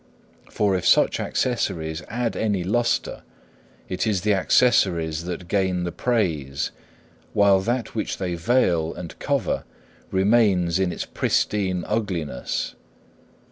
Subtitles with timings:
[0.49, 3.21] For if such accessories add any lustre,
[3.87, 6.71] it is the accessories that get the praise,
[7.33, 9.63] while that which they veil and cover
[10.09, 12.73] remains in its pristine ugliness.